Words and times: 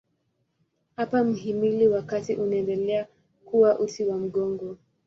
Hapa 0.95 1.23
mhimili 1.23 1.87
wa 1.87 2.01
kati 2.01 2.35
unaendelea 2.35 3.07
kuwa 3.45 3.79
uti 3.79 4.05
wa 4.05 4.17
mgongo. 4.17 4.77